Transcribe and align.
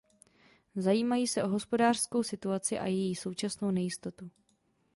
Zajímají 0.75 1.27
se 1.27 1.43
o 1.43 1.47
hospodářskou 1.47 2.23
situaci 2.23 2.79
a 2.79 2.85
její 2.85 3.15
současnou 3.15 3.71
nejistotu. 3.71 4.31